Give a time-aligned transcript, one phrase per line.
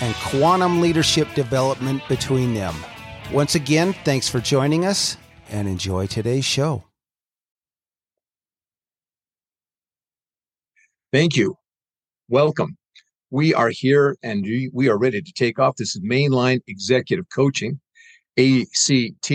[0.00, 2.74] and quantum leadership development between them.
[3.32, 5.16] Once again, thanks for joining us
[5.50, 6.84] and enjoy today's show.
[11.12, 11.56] Thank you.
[12.28, 12.76] Welcome.
[13.30, 15.76] We are here and we are ready to take off.
[15.76, 17.80] This is Mainline Executive Coaching,
[18.38, 19.32] ACT,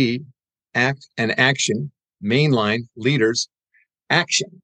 [0.76, 1.92] Act and Action,
[2.24, 3.48] Mainline Leaders,
[4.10, 4.62] Action.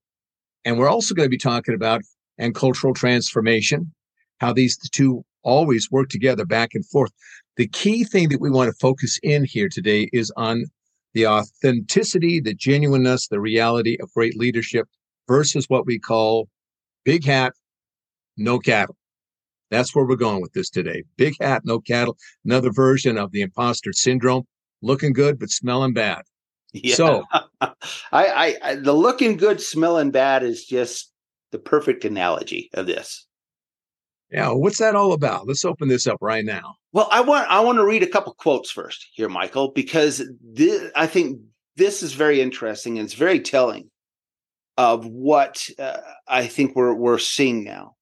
[0.64, 2.02] And we're also going to be talking about
[2.38, 3.92] and cultural transformation,
[4.40, 7.12] how these two always work together back and forth.
[7.56, 10.66] The key thing that we want to focus in here today is on
[11.14, 14.86] the authenticity, the genuineness, the reality of great leadership
[15.26, 16.48] versus what we call
[17.04, 17.54] big hat,
[18.36, 18.96] no cattle.
[19.70, 21.04] That's where we're going with this today.
[21.16, 22.16] Big hat, no cattle.
[22.44, 24.44] Another version of the imposter syndrome.
[24.82, 26.22] Looking good, but smelling bad.
[26.72, 26.94] Yeah.
[26.94, 27.24] So,
[27.60, 27.72] I,
[28.12, 31.10] I, I, the looking good, smelling bad is just
[31.50, 33.25] the perfect analogy of this.
[34.30, 35.46] Yeah, what's that all about?
[35.46, 36.74] Let's open this up right now.
[36.92, 40.90] Well, I want I want to read a couple quotes first here, Michael, because this,
[40.96, 41.40] I think
[41.76, 43.90] this is very interesting and it's very telling
[44.76, 47.94] of what uh, I think we're we're seeing now.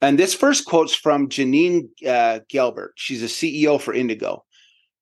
[0.00, 2.90] And this first quote's from Janeen uh, Gelbart.
[2.96, 4.40] She's a CEO for Indiggo.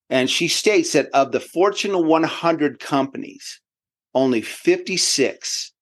[0.09, 3.61] And she states that of the Fortune 100 companies,
[4.15, 5.73] only 56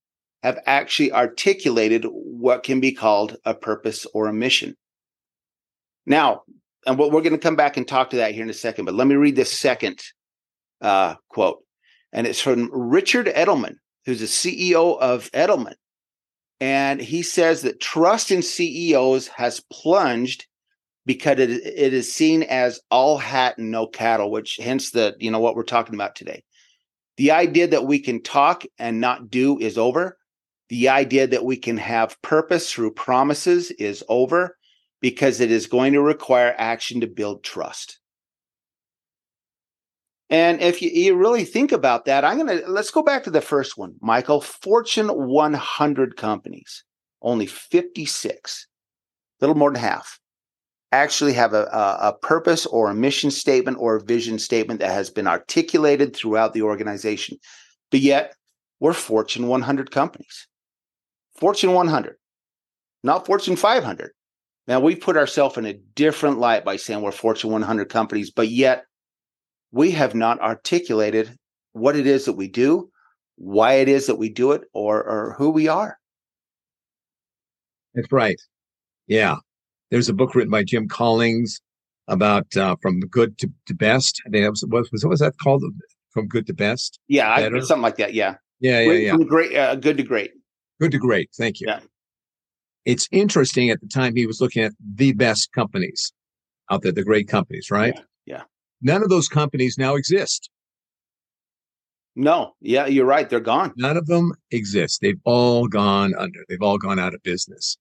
[0.44, 4.76] have actually articulated what can be called a purpose or a mission.
[6.04, 6.42] Now,
[6.86, 8.92] and we're going to come back and talk to that here in a second, but
[8.92, 10.02] let me read this second
[10.82, 11.64] uh, quote.
[12.12, 15.76] And it's from Richard Edelman, who's the CEO of Edelman.
[16.60, 20.46] And he says that trust in CEOs has plunged
[21.06, 25.30] because it, it is seen as all hat and no cattle, which hence the, you
[25.30, 26.44] know, what we're talking about today.
[27.16, 30.18] The idea that we can talk and not do is over.
[30.68, 34.56] The idea that we can have purpose through promises is over
[35.00, 37.98] because it is going to require action to build trust.
[40.30, 43.30] And if you, you really think about that, I'm going to let's go back to
[43.30, 44.40] the first one, Michael.
[44.40, 46.84] Fortune 100 companies,
[47.20, 48.66] only 56,
[49.40, 50.18] a little more than half,
[50.90, 54.92] actually have a, a, a purpose or a mission statement or a vision statement that
[54.92, 57.36] has been articulated throughout the organization.
[57.90, 58.34] But yet,
[58.80, 60.48] we're Fortune 100 companies.
[61.36, 62.16] Fortune 100,
[63.02, 64.12] not Fortune 500.
[64.66, 68.48] Now, we put ourselves in a different light by saying we're Fortune 100 companies, but
[68.48, 68.84] yet
[69.72, 71.36] we have not articulated
[71.72, 72.90] what it is that we do,
[73.36, 75.98] why it is that we do it, or, or who we are.
[77.94, 78.40] That's right.
[79.06, 79.36] Yeah.
[79.90, 81.60] There's a book written by Jim Collins
[82.08, 84.22] about uh, from good to, to best.
[84.26, 85.62] I think that was, what was, what was that called?
[86.10, 87.00] From good to best?
[87.08, 88.14] Yeah, I, something like that.
[88.14, 88.36] Yeah.
[88.60, 89.12] Yeah, yeah, yeah.
[89.12, 90.32] From great, uh, good to great.
[90.80, 91.30] Good to great.
[91.36, 91.68] Thank you.
[91.68, 91.80] Yeah.
[92.84, 96.12] It's interesting at the time he was looking at the best companies
[96.70, 97.94] out there, the great companies, right?
[98.26, 98.36] Yeah.
[98.36, 98.42] yeah.
[98.82, 100.50] None of those companies now exist.
[102.16, 103.28] No, yeah, you're right.
[103.28, 103.72] They're gone.
[103.76, 105.00] None of them exist.
[105.00, 106.44] They've all gone under.
[106.48, 107.76] They've all gone out of business.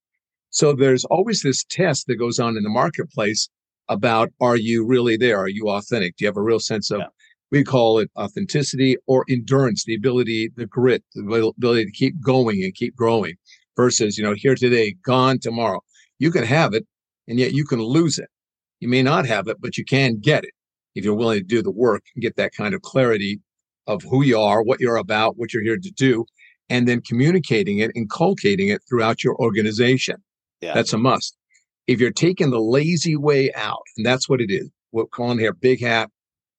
[0.49, 3.49] So there's always this test that goes on in the marketplace
[3.89, 5.39] about are you really there?
[5.39, 6.15] Are you authentic?
[6.15, 7.07] Do you have a real sense of, yeah.
[7.53, 11.21] We call it authenticity or endurance, the ability, the grit, the
[11.55, 13.35] ability to keep going and keep growing
[13.77, 15.79] versus, you know, here today, gone tomorrow.
[16.17, 16.87] You can have it
[17.27, 18.27] and yet you can lose it.
[18.79, 20.49] You may not have it, but you can get it
[20.95, 23.39] if you're willing to do the work and get that kind of clarity
[23.85, 26.25] of who you are, what you're about, what you're here to do,
[26.69, 30.15] and then communicating it, inculcating it throughout your organization.
[30.61, 30.73] Yeah.
[30.73, 31.37] That's a must.
[31.85, 35.53] If you're taking the lazy way out, and that's what it is, we're calling here
[35.53, 36.09] big hat,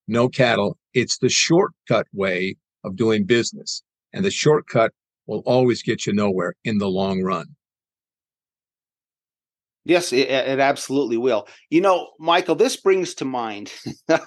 [0.07, 3.83] no cattle, it's the shortcut way of doing business.
[4.13, 4.91] And the shortcut
[5.27, 7.47] will always get you nowhere in the long run.
[9.85, 11.47] Yes, it, it, absolutely will.
[11.69, 13.71] You know, Michael, this brings to mind
[14.07, 14.23] that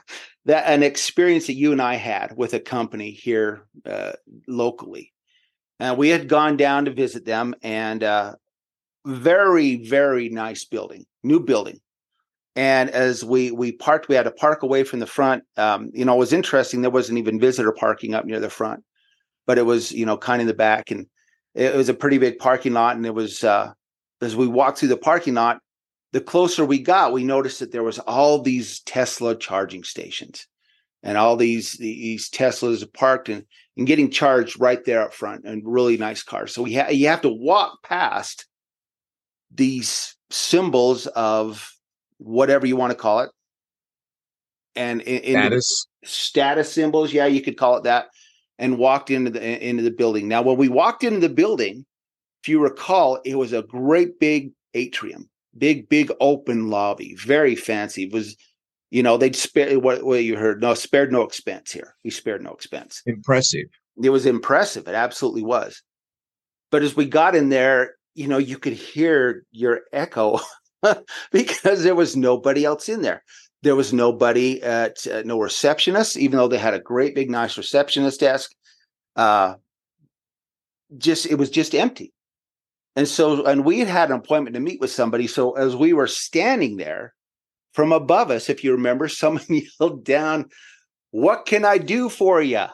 [0.46, 4.12] an experience that you and I had with a company here uh,
[4.46, 5.12] locally.
[5.80, 8.34] And we had gone down to visit them, and uh,
[9.04, 11.80] very, very nice building, new building.
[12.56, 15.44] And as we we parked, we had to park away from the front.
[15.56, 16.82] Um, you know, it was interesting.
[16.82, 18.82] There wasn't even visitor parking up near the front,
[19.46, 21.06] but it was you know kind of in the back, and
[21.54, 22.96] it was a pretty big parking lot.
[22.96, 23.72] And it was uh,
[24.20, 25.60] as we walked through the parking lot,
[26.12, 30.46] the closer we got, we noticed that there was all these Tesla charging stations,
[31.02, 33.44] and all these these Teslas parked and
[33.76, 36.52] and getting charged right there up front, and really nice cars.
[36.52, 38.46] So we ha- you have to walk past
[39.52, 41.72] these symbols of
[42.18, 43.30] whatever you want to call it.
[44.76, 48.06] And in, in status status symbols, yeah, you could call it that,
[48.58, 50.28] and walked into the into the building.
[50.28, 51.84] Now, when we walked into the building,
[52.42, 58.04] if you recall, it was a great big atrium, big big open lobby, very fancy.
[58.04, 58.36] It was
[58.90, 62.42] you know they'd spare what, what you heard no spared no expense here we spared
[62.42, 63.66] no expense impressive
[64.02, 65.82] it was impressive it absolutely was
[66.70, 70.40] but as we got in there you know you could hear your echo
[71.32, 73.22] because there was nobody else in there.
[73.62, 77.56] There was nobody at uh, no receptionist, even though they had a great big nice
[77.56, 78.52] receptionist desk.
[79.16, 79.54] Uh,
[80.96, 82.12] just it was just empty.
[82.94, 85.26] And so, and we had had an appointment to meet with somebody.
[85.26, 87.14] So as we were standing there,
[87.72, 90.46] from above us, if you remember, someone yelled down,
[91.10, 92.64] "What can I do for you?"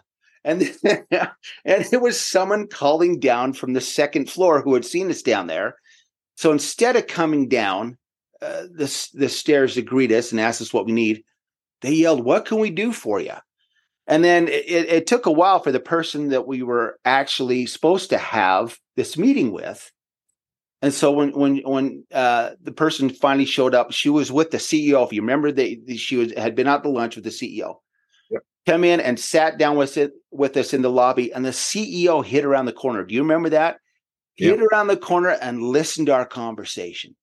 [0.44, 1.30] And and
[1.64, 5.76] it was someone calling down from the second floor who had seen us down there
[6.36, 7.98] so instead of coming down
[8.42, 11.22] uh, the, the stairs to greet us and ask us what we need,
[11.80, 13.34] they yelled, What can we do for you?
[14.06, 18.10] And then it, it took a while for the person that we were actually supposed
[18.10, 19.90] to have this meeting with.
[20.82, 24.58] And so when when when uh, the person finally showed up, she was with the
[24.58, 25.06] CEO.
[25.06, 27.76] If you remember, they she was had been out to lunch with the CEO.
[28.66, 32.24] Come in and sat down with it with us in the lobby, and the CEO
[32.24, 33.04] hid around the corner.
[33.04, 33.78] Do you remember that?
[34.38, 34.58] Yep.
[34.58, 37.14] Hid around the corner and listened to our conversation.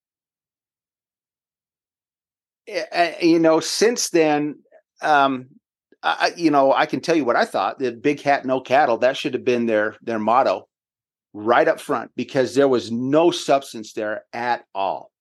[3.21, 4.59] You know, since then,
[5.01, 5.47] um,
[6.03, 7.79] I, you know, I can tell you what I thought.
[7.79, 8.97] The big hat, no cattle.
[8.97, 10.67] That should have been their their motto,
[11.33, 15.11] right up front, because there was no substance there at all.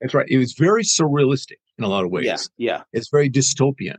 [0.00, 0.26] That's right.
[0.28, 2.24] It was very surrealistic in a lot of ways.
[2.24, 2.82] Yeah, yeah.
[2.92, 3.96] It's very dystopian.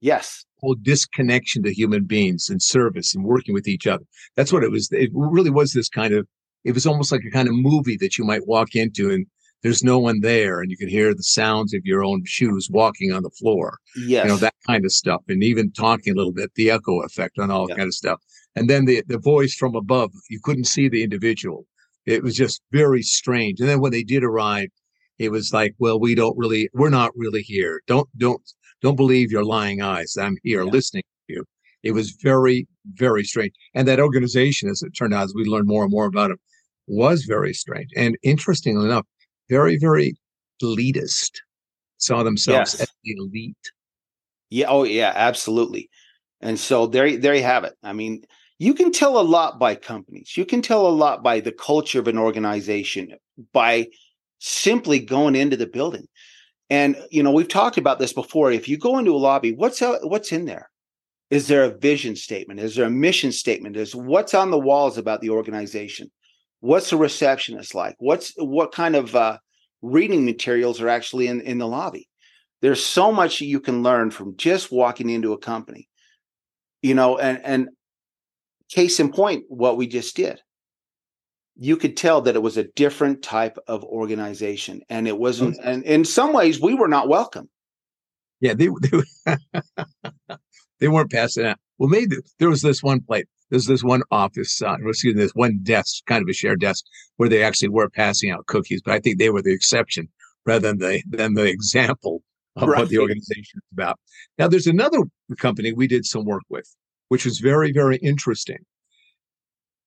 [0.00, 0.44] Yes.
[0.58, 4.04] Whole disconnection to human beings and service and working with each other.
[4.36, 4.88] That's what it was.
[4.92, 6.26] It really was this kind of
[6.66, 9.24] it was almost like a kind of movie that you might walk into and
[9.62, 13.12] there's no one there and you can hear the sounds of your own shoes walking
[13.12, 13.78] on the floor.
[13.96, 14.24] Yes.
[14.24, 15.22] You know, that kind of stuff.
[15.28, 17.76] And even talking a little bit, the echo effect on all yeah.
[17.76, 18.20] kind of stuff.
[18.56, 21.66] And then the, the voice from above, you couldn't see the individual.
[22.04, 23.60] It was just very strange.
[23.60, 24.68] And then when they did arrive,
[25.20, 27.80] it was like, well, we don't really, we're not really here.
[27.86, 28.42] Don't, don't,
[28.82, 30.16] don't believe your lying eyes.
[30.20, 30.70] I'm here yeah.
[30.70, 31.44] listening to you.
[31.84, 33.52] It was very, very strange.
[33.74, 36.40] And that organization, as it turned out, as we learned more and more about it,
[36.86, 37.90] was very strange.
[37.96, 39.06] And interestingly enough,
[39.48, 40.16] very, very
[40.62, 41.32] elitist,
[41.98, 42.82] saw themselves yes.
[42.82, 43.56] as elite.
[44.50, 44.66] Yeah.
[44.68, 45.90] Oh, yeah, absolutely.
[46.40, 47.74] And so there, there you have it.
[47.82, 48.24] I mean,
[48.58, 50.36] you can tell a lot by companies.
[50.36, 53.14] You can tell a lot by the culture of an organization
[53.52, 53.88] by
[54.38, 56.06] simply going into the building.
[56.70, 58.50] And you know, we've talked about this before.
[58.50, 60.70] If you go into a lobby, what's out, what's in there?
[61.30, 62.60] Is there a vision statement?
[62.60, 63.76] Is there a mission statement?
[63.76, 66.10] Is what's on the walls about the organization?
[66.60, 67.96] What's the receptionist like?
[67.98, 69.38] What's what kind of uh,
[69.82, 72.08] reading materials are actually in, in the lobby?
[72.62, 75.88] There's so much you can learn from just walking into a company
[76.86, 77.68] you know and and
[78.70, 80.40] case in point what we just did.
[81.56, 85.82] You could tell that it was a different type of organization and it wasn't and
[85.84, 87.48] in some ways we were not welcome.
[88.40, 89.36] Yeah they they,
[90.80, 91.58] they weren't passing out.
[91.78, 95.34] Well maybe there was this one place there's this one office, uh, excuse me, this
[95.34, 96.84] one desk, kind of a shared desk,
[97.16, 100.08] where they actually were passing out cookies, but I think they were the exception
[100.44, 102.22] rather than the than the example
[102.56, 102.80] of right.
[102.80, 103.98] what the organization is about.
[104.38, 104.98] Now, there's another
[105.38, 106.74] company we did some work with,
[107.08, 108.58] which was very, very interesting.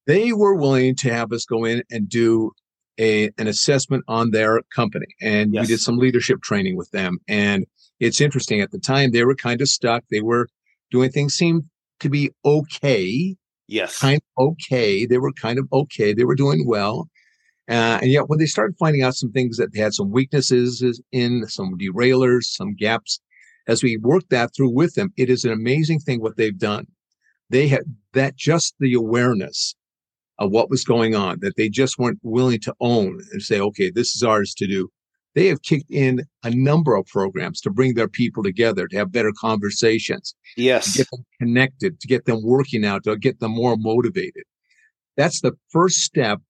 [0.07, 2.51] They were willing to have us go in and do
[2.99, 5.07] a, an assessment on their company.
[5.21, 5.61] And yes.
[5.61, 7.17] we did some leadership training with them.
[7.27, 7.65] And
[7.99, 10.03] it's interesting at the time, they were kind of stuck.
[10.09, 10.47] They were
[10.91, 11.63] doing things seemed
[12.01, 13.35] to be okay
[13.69, 13.99] Yes.
[13.99, 15.05] Kind of okay.
[15.05, 16.13] They were kind of okay.
[16.13, 17.07] They were doing well.
[17.69, 21.01] Uh, and yet, when they started finding out some things that they had some weaknesses
[21.11, 23.19] in, some derailers, some gaps,
[23.67, 26.88] as we worked that through with them, it is an amazing thing what they've done.
[27.51, 27.83] They had
[28.13, 29.75] that just the awareness
[30.39, 33.91] of what was going on, that they just weren't willing to own and say, okay,
[33.91, 34.89] this is ours to do.
[35.39, 39.10] They have kicked in a number of programs to bring their people together, to have
[39.10, 40.91] better conversations, Yes.
[40.91, 44.43] to get them connected, to get them working out, to get them more motivated.
[45.15, 46.41] That's the first step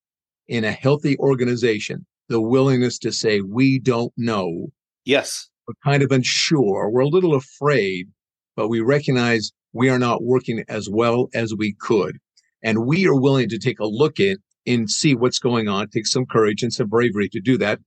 [0.47, 2.07] in a healthy organization.
[2.29, 4.69] The willingness to say, we don't know,
[5.05, 5.49] Yes.
[5.67, 8.07] we're kind of unsure, we're a little afraid,
[8.55, 12.17] but we recognize we are not working as well as we could.
[12.63, 16.07] And we are willing to take a look at and see what's going on, take
[16.07, 17.79] some courage and some bravery to do that,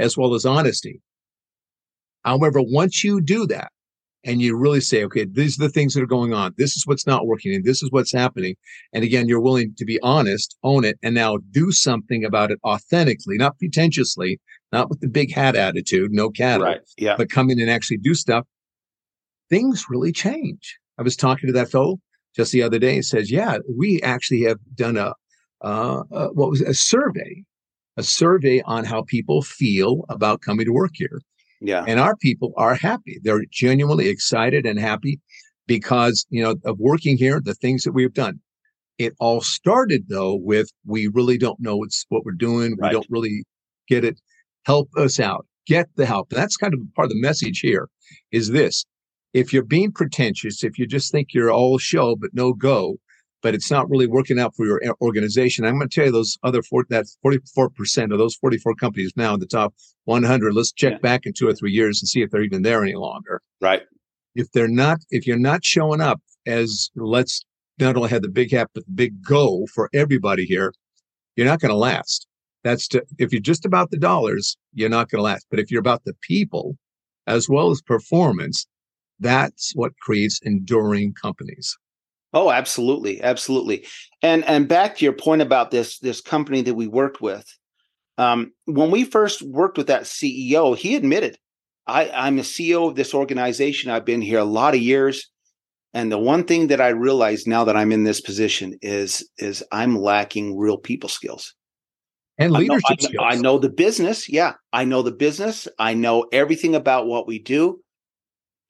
[0.00, 1.00] as well as honesty.
[2.24, 3.70] However, once you do that
[4.24, 6.86] and you really say, okay, these are the things that are going on, this is
[6.86, 8.54] what's not working, and this is what's happening.
[8.92, 12.58] And again, you're willing to be honest, own it, and now do something about it
[12.64, 14.38] authentically, not pretentiously,
[14.72, 16.80] not with the big hat attitude, no cattle, Right.
[16.98, 17.16] Yeah.
[17.16, 18.46] but come in and actually do stuff.
[19.48, 20.78] Things really change.
[20.98, 21.98] I was talking to that fellow
[22.36, 25.14] just the other day and says, yeah, we actually have done a,
[25.62, 26.68] uh, uh, what was it?
[26.68, 27.42] a survey,
[28.00, 31.20] a survey on how people feel about coming to work here.
[31.60, 31.84] Yeah.
[31.86, 33.20] And our people are happy.
[33.22, 35.20] They're genuinely excited and happy
[35.66, 38.40] because, you know, of working here, the things that we've done.
[38.96, 42.76] It all started though with we really don't know what's what we're doing.
[42.78, 42.88] Right.
[42.88, 43.44] We don't really
[43.86, 44.18] get it.
[44.64, 45.46] Help us out.
[45.66, 46.30] Get the help.
[46.30, 47.88] That's kind of part of the message here
[48.32, 48.86] is this.
[49.34, 52.96] If you're being pretentious, if you just think you're all show but no go,
[53.42, 55.64] but it's not really working out for your organization.
[55.64, 59.34] I'm going to tell you those other four, that 44% of those 44 companies now
[59.34, 60.54] in the top 100.
[60.54, 60.98] Let's check Yeah.
[60.98, 63.40] back in two or three years and see if they're even there any longer.
[63.60, 63.82] Right.
[64.34, 67.42] If they're not, if you're not showing up as let's
[67.78, 70.72] not only have the big hat, but the big go for everybody here,
[71.36, 72.26] you're not going to last.
[72.62, 75.46] That's to, if you're just about the dollars, you're not going to last.
[75.50, 76.76] But if you're about the people
[77.26, 78.66] as well as performance,
[79.18, 81.76] that's what creates enduring companies.
[82.32, 83.86] Oh, absolutely, absolutely.
[84.22, 87.44] And and back to your point about this this company that we worked with.
[88.18, 91.38] Um, when we first worked with that CEO, he admitted,
[91.86, 93.90] I, I'm a CEO of this organization.
[93.90, 95.30] I've been here a lot of years.
[95.92, 99.64] And the one thing that I realize now that I'm in this position is is
[99.72, 101.54] I'm lacking real people skills.
[102.38, 103.26] And leadership I know, skills.
[103.28, 104.28] I know the business.
[104.28, 105.66] Yeah, I know the business.
[105.78, 107.80] I know everything about what we do,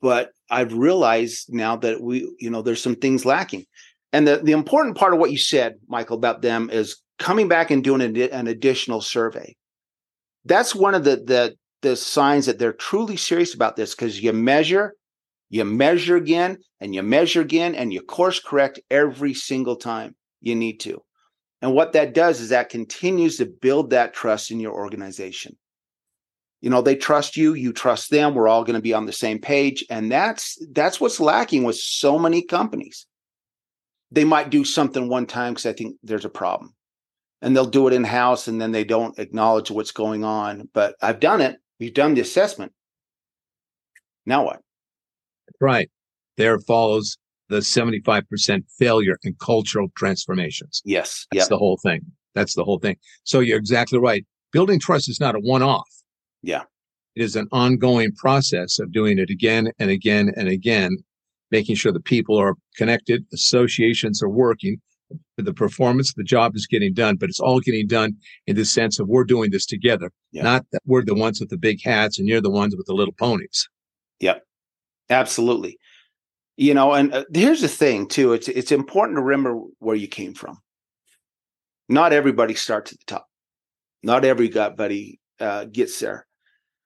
[0.00, 3.66] but I've realized now that we, you know, there's some things lacking.
[4.12, 7.70] And the the important part of what you said, Michael, about them is coming back
[7.70, 9.54] and doing an, an additional survey.
[10.44, 14.32] That's one of the the the signs that they're truly serious about this because you
[14.32, 14.94] measure,
[15.48, 20.54] you measure again, and you measure again, and you course correct every single time you
[20.54, 21.02] need to.
[21.62, 25.56] And what that does is that continues to build that trust in your organization.
[26.60, 29.12] You know, they trust you, you trust them, we're all going to be on the
[29.12, 29.84] same page.
[29.88, 33.06] And that's that's what's lacking with so many companies.
[34.10, 36.74] They might do something one time because I think there's a problem.
[37.42, 40.68] And they'll do it in-house and then they don't acknowledge what's going on.
[40.74, 41.56] But I've done it.
[41.78, 42.72] We've done the assessment.
[44.26, 44.60] Now what?
[45.60, 45.90] Right.
[46.36, 47.16] There follows
[47.48, 50.82] the 75% failure in cultural transformations.
[50.84, 51.26] Yes.
[51.32, 51.48] That's Yeah.
[51.48, 52.00] the whole thing.
[52.34, 52.96] That's the whole thing.
[53.24, 54.26] So you're exactly right.
[54.52, 55.88] Building trust is not a one off.
[56.42, 56.62] Yeah.
[57.16, 60.96] It is an ongoing process of doing it again and again and again,
[61.50, 64.80] making sure the people are connected, associations are working,
[65.36, 68.14] the performance, the job is getting done, but it's all getting done
[68.46, 70.44] in the sense of we're doing this together, Yeah.
[70.44, 72.94] not that we're the ones with the big hats and you're the ones with the
[72.94, 73.68] little ponies.
[74.20, 74.44] Yep,
[75.08, 75.78] absolutely.
[76.56, 78.34] You know, and uh, here's the thing too.
[78.34, 80.58] It's it's important to remember where you came from.
[81.88, 83.26] Not everybody starts at the top.
[84.02, 86.26] Not everybody uh, gets there,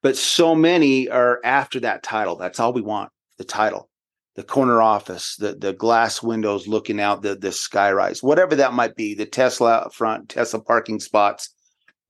[0.05, 2.37] but so many are after that title.
[2.37, 3.89] That's all we want: the title,
[4.37, 8.95] the corner office, the the glass windows looking out, the the skyrise, whatever that might
[8.95, 9.15] be.
[9.15, 11.49] The Tesla front, Tesla parking spots,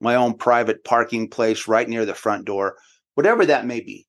[0.01, 2.75] my own private parking place right near the front door,
[3.15, 4.05] whatever that may be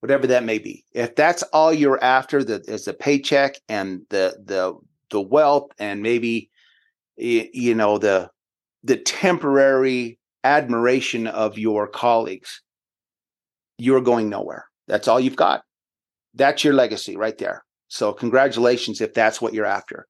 [0.00, 0.84] whatever that may be.
[0.92, 4.74] If that's all you're after, that is the paycheck and the the
[5.10, 6.50] the wealth and maybe
[7.16, 8.28] you know the
[8.82, 12.60] the temporary admiration of your colleagues,
[13.78, 14.66] you're going nowhere.
[14.86, 15.62] That's all you've got.
[16.34, 17.64] That's your legacy right there.
[17.88, 20.06] So congratulations if that's what you're after.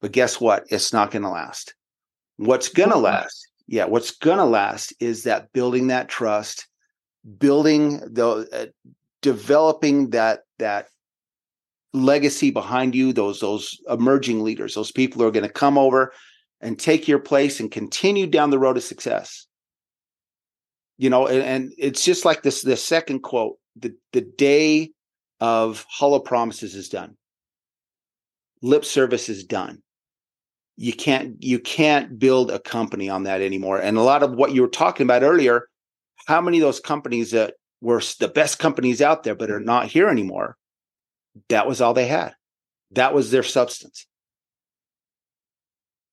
[0.00, 0.64] But guess what?
[0.70, 1.74] It's not going to last.
[2.36, 3.48] What's going to last?
[3.66, 6.68] Yeah, what's going to last is that building that trust,
[7.38, 8.66] building the uh,
[9.22, 10.86] developing that that
[11.92, 16.12] legacy behind you those those emerging leaders those people who are going to come over
[16.60, 19.47] and take your place and continue down the road of success
[20.98, 24.90] you know and, and it's just like this the second quote the the day
[25.40, 27.16] of hollow promises is done
[28.62, 29.82] lip service is done
[30.76, 34.52] you can't you can't build a company on that anymore and a lot of what
[34.52, 35.68] you were talking about earlier
[36.26, 39.86] how many of those companies that were the best companies out there, but are not
[39.86, 40.56] here anymore.
[41.48, 42.34] That was all they had.
[42.92, 44.06] That was their substance.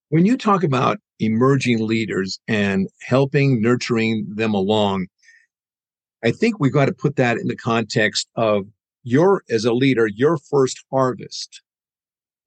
[0.09, 5.07] When you talk about emerging leaders and helping nurturing them along,
[6.23, 8.65] I think we've got to put that in the context of
[9.03, 11.61] your, as a leader, your first harvest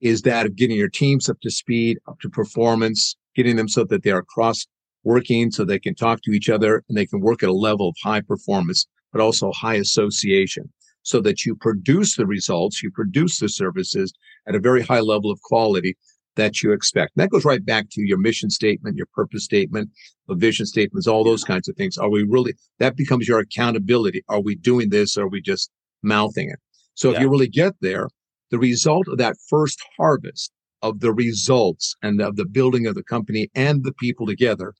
[0.00, 3.83] is that of getting your teams up to speed, up to performance, getting them so
[3.85, 4.67] that they are cross
[5.03, 7.88] working so they can talk to each other and they can work at a level
[7.88, 10.73] of high performance, but also high association
[11.03, 14.12] so that you produce the results, you produce the services
[14.47, 15.97] at a very high level of quality
[16.38, 17.12] that you expect.
[17.14, 19.90] And that goes right back to your mission statement, your purpose statement,
[20.28, 21.99] the vision statements, all those kinds of things.
[21.99, 24.25] Are we really, that becomes your accountability.
[24.28, 25.18] Are we doing this?
[25.18, 25.71] Or are we just
[26.02, 26.61] mouthing it?
[26.95, 27.16] So yeah.
[27.16, 28.09] if you really get there,
[28.50, 33.02] the result of that first harvest of the results and of the building of the
[33.02, 34.75] company and the people together,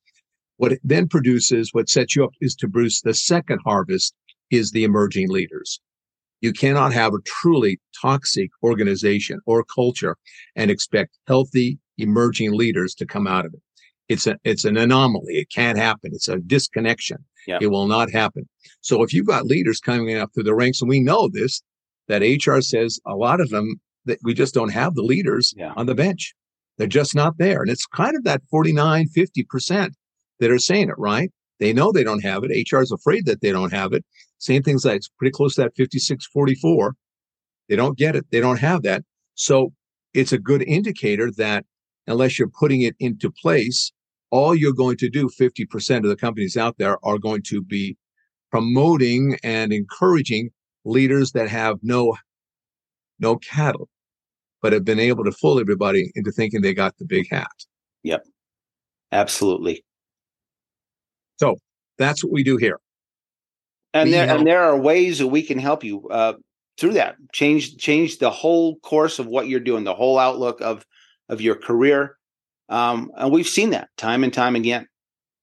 [0.57, 4.15] what it then produces, what sets you up is to produce the second harvest
[4.51, 5.81] is the emerging leaders.
[6.41, 10.17] You cannot have a truly toxic organization or culture
[10.55, 13.61] and expect healthy emerging leaders to come out of it.
[14.09, 15.35] It's a, it's an anomaly.
[15.35, 16.13] It can't happen.
[16.15, 17.19] It's a disconnection.
[17.61, 18.49] It will not happen.
[18.81, 21.63] So if you've got leaders coming up through the ranks, and we know this,
[22.07, 25.73] that HR says a lot of them that we just don't have the leaders yeah.
[25.77, 26.35] on the bench.
[26.79, 27.61] They're just not there.
[27.61, 29.91] And it's kind of that 49, 50%
[30.41, 31.31] that are saying it, right?
[31.61, 32.71] They know they don't have it.
[32.71, 34.05] HR is afraid that they don't have it.
[34.39, 36.95] Same things like it's pretty close to that 56, 44.
[37.69, 38.27] They don't get it.
[38.31, 39.03] They don't have that.
[39.35, 39.73] So
[40.15, 41.65] it's a good indicator that
[42.07, 43.93] unless you're putting it into place,
[44.31, 47.97] all you're going to do, 50% of the companies out there are going to be
[48.51, 50.51] promoting and encouraging
[50.85, 52.17] leaders that have no
[53.21, 53.89] no cattle,
[54.63, 57.51] but have been able to fool everybody into thinking they got the big hat.
[58.05, 58.25] Yep.
[59.11, 59.85] Absolutely.
[61.39, 61.57] So
[61.99, 62.79] that's what we do here.
[63.95, 66.35] And there and there are ways that we can help you uh,
[66.79, 67.17] through that.
[67.33, 70.85] Change change the whole course of what you're doing, the whole outlook of
[71.29, 72.17] of your career.
[72.69, 74.87] Um, and we've seen that time and time again.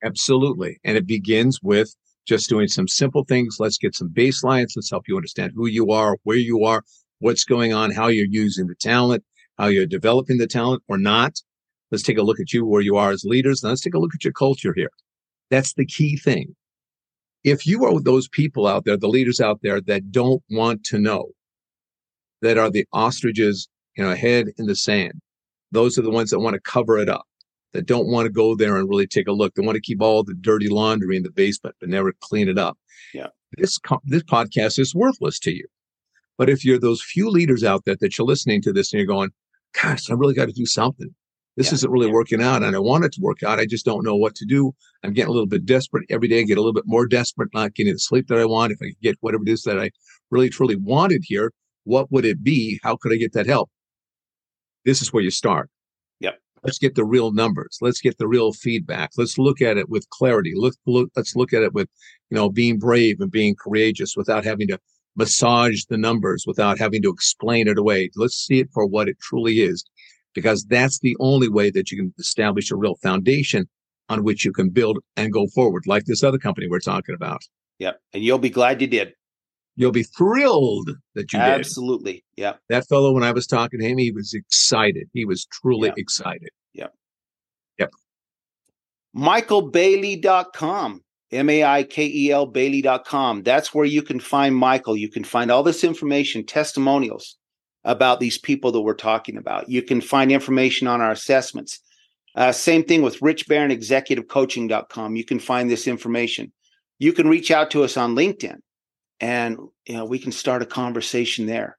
[0.04, 0.78] Absolutely.
[0.84, 1.96] And it begins with
[2.28, 3.58] just doing some simple things.
[3.60, 4.74] Let's get some baselines.
[4.76, 6.84] Let's help you understand who you are, where you are,
[7.20, 9.24] what's going on, how you're using the talent,
[9.58, 11.34] how you're developing the talent or not.
[11.92, 13.64] Let's take a look at you where you are as leaders.
[13.64, 14.92] And let's take a look at your culture here.
[15.50, 16.56] That's the key thing.
[17.44, 20.98] If you are those people out there, the leaders out there that don't want to
[20.98, 21.30] know,
[22.42, 25.22] that are the ostriches, you know, head in the sand,
[25.72, 27.26] those are the ones that want to cover it up
[27.76, 29.54] that don't want to go there and really take a look.
[29.54, 32.58] They want to keep all the dirty laundry in the basement, but never clean it
[32.58, 32.78] up.
[33.14, 33.28] Yeah.
[33.58, 35.68] This, this podcast is worthless to you.
[36.38, 39.08] But if you're those few leaders out there that you're listening to this and you're
[39.08, 39.32] going,
[39.82, 41.14] gosh, I really got to do something.
[41.58, 41.76] This yeah.
[41.76, 43.60] isn't really working out and I want it to work out.
[43.60, 44.74] I just don't know what to do.
[45.04, 46.40] I'm getting a little bit desperate every day.
[46.40, 48.74] I get a little bit more desperate, not getting the sleep that I want.
[48.74, 49.92] If I could get whatever it is that I
[50.32, 51.54] really truly wanted here,
[51.86, 52.80] what would it be?
[52.84, 53.70] How could I get that help?
[54.84, 55.70] This is where you start.
[56.20, 56.40] Yep.
[56.64, 57.78] Let's get the real numbers.
[57.82, 59.12] Let's get the real feedback.
[59.18, 60.54] Let's look at it with clarity.
[60.56, 61.88] Let's look, let's look at it with,
[62.30, 64.80] you know, being brave and being courageous without having to
[65.16, 68.10] massage the numbers, without having to explain it away.
[68.16, 69.86] Let's see it for what it truly is,
[70.36, 73.68] because that's the only way that you can establish a real foundation
[74.10, 77.42] on which you can build and go forward, like this other company we're talking about.
[77.80, 78.00] Yep.
[78.14, 79.14] And you'll be glad you did
[79.76, 81.48] you'll be thrilled that you did.
[81.48, 82.24] Absolutely.
[82.36, 82.54] Yeah.
[82.70, 85.10] That fellow, when I was talking to him, he was excited.
[85.14, 85.98] He was truly yep.
[85.98, 86.50] excited.
[86.74, 86.94] Yep.
[87.80, 87.92] Yep.
[89.16, 91.02] MichaelBailey.com.
[91.32, 93.44] M A I K E L Bailey.com.
[93.44, 94.96] That's where you can find Michael.
[94.96, 97.38] You can find all this information, testimonials
[97.86, 99.70] about these people that we're talking about.
[99.70, 101.80] You can find information on our assessments.
[102.36, 105.16] Uh, same thing with Rich Baron, executivecoaching.com.
[105.16, 106.52] You can find this information.
[107.00, 108.60] You can reach out to us on LinkedIn
[109.20, 111.78] and you know we can start a conversation there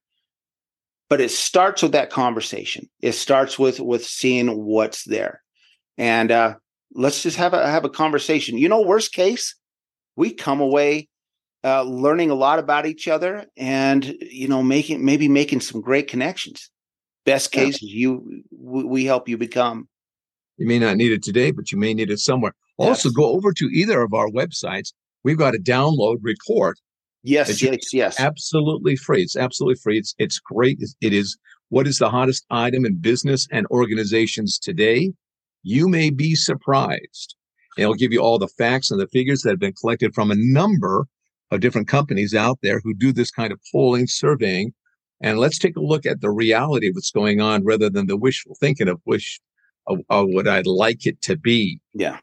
[1.09, 5.43] but it starts with that conversation it starts with with seeing what's there
[5.99, 6.55] and uh
[6.95, 9.55] let's just have a have a conversation you know worst case
[10.17, 11.09] we come away
[11.67, 16.09] uh learning a lot about each other and you know making maybe making some great
[16.09, 16.71] connections
[17.25, 17.99] best case yeah.
[17.99, 19.89] you we help you become
[20.57, 23.53] you may not need it today but you may need it somewhere also go over
[23.53, 24.93] to either of our websites
[25.25, 26.79] we've got a download report
[27.27, 28.21] Yes, yes, yes.
[28.21, 29.21] Absolutely free.
[29.21, 29.99] It's absolutely free.
[29.99, 30.79] It's it's great.
[31.01, 31.37] It is
[31.71, 35.13] what is the hottest item in business and organizations today.
[35.65, 37.35] You may be surprised.
[37.77, 40.37] It'll give you all the facts and the figures that have been collected from a
[40.37, 41.07] number
[41.51, 44.73] of different companies out there who do this kind of polling, surveying.
[45.23, 48.17] And let's take a look at the reality of what's going on rather than the
[48.17, 49.41] wishful thinking of wish
[49.87, 51.81] of, of what I'd like it to be.
[51.95, 52.19] Yeah.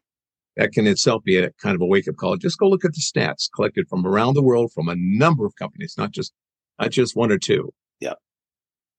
[0.57, 2.37] that can itself be a kind of a wake up call.
[2.37, 5.55] Just go look at the stats collected from around the world from a number of
[5.55, 6.33] companies, not just
[6.79, 7.71] not just one or two.
[7.99, 8.13] Yeah.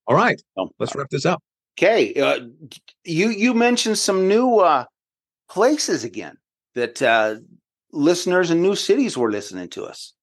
[0.07, 0.41] All right.
[0.57, 1.41] Oh, Let's wrap this up.
[1.77, 2.39] Okay, uh,
[3.03, 4.85] you you mentioned some new uh,
[5.49, 6.37] places again
[6.73, 7.35] that uh,
[7.95, 10.13] listeners in new cities were listening to us.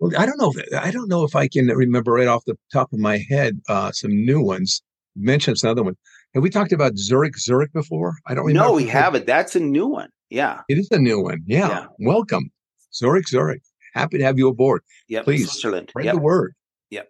[0.00, 0.52] Well, I don't know.
[0.54, 3.60] If, I don't know if I can remember right off the top of my head
[3.68, 4.82] uh, some new ones.
[5.18, 5.96] Mention some other one.
[6.34, 8.16] Have we talked about Zurich Zurich before?
[8.26, 8.68] I don't remember.
[8.68, 9.24] No, we haven't.
[9.26, 10.10] That's a new one.
[10.28, 11.42] Yeah, It is a new one.
[11.46, 11.68] Yeah.
[11.68, 11.86] Yeah.
[12.00, 12.50] Welcome,
[12.92, 13.62] Zurich Zurich.
[13.94, 14.82] Happy to have you aboard.
[15.08, 15.88] Yeah, Please, Switzerland.
[15.90, 16.14] Spread Yep.
[16.16, 16.54] the word.
[16.90, 17.08] Yep.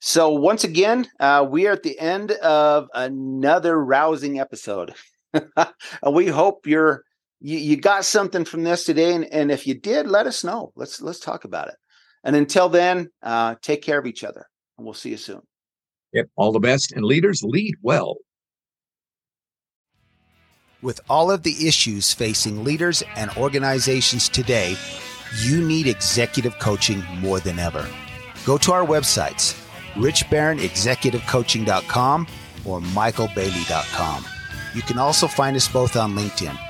[0.00, 4.94] So once again, uh, we are at the end of another rousing episode.
[6.12, 7.04] We hope you're
[7.40, 10.72] you, you got something from this today, and, and if you did, let us know.
[10.76, 11.76] Let's let's talk about it.
[12.22, 15.40] And until then, uh, take care of each other, and we'll see you soon.
[16.12, 16.26] Yep.
[16.36, 16.92] All the best.
[16.92, 18.18] And leaders lead well.
[20.82, 24.76] With all of the issues facing leaders and organizations today,
[25.42, 27.88] you need executive coaching more than ever.
[28.46, 29.54] Go to our websites,
[29.94, 32.26] richbaronexecutivecoaching.com
[32.64, 34.24] or michaelbailey.com.
[34.74, 36.69] You can also find us both on LinkedIn.